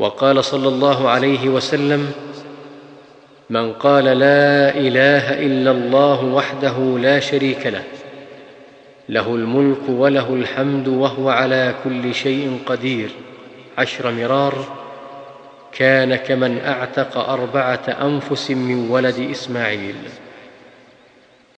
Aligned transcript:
وقال 0.00 0.44
صلى 0.44 0.68
الله 0.68 1.08
عليه 1.08 1.48
وسلم 1.48 2.12
من 3.50 3.72
قال 3.72 4.04
لا 4.04 4.74
إله 4.74 5.46
إلا 5.46 5.70
الله 5.70 6.24
وحده 6.24 6.98
لا 6.98 7.20
شريك 7.20 7.66
له 7.66 7.82
له 9.08 9.34
الملك 9.34 9.88
وله 9.88 10.34
الحمد 10.34 10.88
وهو 10.88 11.30
على 11.30 11.74
كل 11.84 12.14
شيء 12.14 12.58
قدير 12.66 13.10
عشر 13.78 14.10
مرار 14.12 14.64
كان 15.72 16.16
كمن 16.16 16.58
أعتق 16.58 17.18
أربعة 17.18 17.96
أنفس 18.02 18.50
من 18.50 18.90
ولد 18.90 19.28
إسماعيل. 19.30 19.96